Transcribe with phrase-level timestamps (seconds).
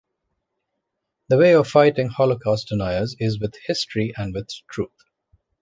[1.29, 4.89] The way of fighting Holocaust deniers is with history and with truth.